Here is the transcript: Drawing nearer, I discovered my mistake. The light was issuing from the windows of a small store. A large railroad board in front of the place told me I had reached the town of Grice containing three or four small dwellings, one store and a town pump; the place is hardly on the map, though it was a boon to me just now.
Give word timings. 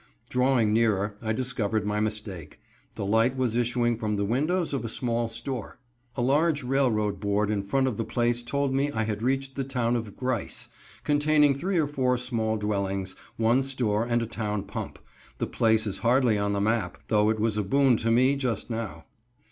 Drawing 0.29 0.73
nearer, 0.73 1.15
I 1.21 1.31
discovered 1.31 1.85
my 1.85 1.99
mistake. 1.99 2.59
The 2.95 3.05
light 3.05 3.37
was 3.37 3.55
issuing 3.55 3.97
from 3.97 4.15
the 4.15 4.25
windows 4.25 4.73
of 4.73 4.83
a 4.83 4.89
small 4.89 5.27
store. 5.27 5.77
A 6.15 6.23
large 6.23 6.63
railroad 6.63 7.19
board 7.19 7.51
in 7.51 7.61
front 7.61 7.87
of 7.87 7.97
the 7.97 8.03
place 8.03 8.41
told 8.41 8.73
me 8.73 8.89
I 8.91 9.03
had 9.03 9.21
reached 9.21 9.55
the 9.55 9.63
town 9.63 9.95
of 9.95 10.17
Grice 10.17 10.69
containing 11.03 11.53
three 11.53 11.77
or 11.77 11.85
four 11.85 12.17
small 12.17 12.57
dwellings, 12.57 13.15
one 13.37 13.61
store 13.61 14.03
and 14.03 14.23
a 14.23 14.25
town 14.25 14.63
pump; 14.63 14.97
the 15.37 15.45
place 15.45 15.85
is 15.85 15.99
hardly 15.99 16.35
on 16.35 16.53
the 16.53 16.59
map, 16.61 16.97
though 17.09 17.29
it 17.29 17.39
was 17.39 17.55
a 17.55 17.61
boon 17.63 17.95
to 17.97 18.09
me 18.09 18.35
just 18.35 18.71
now. 18.71 19.05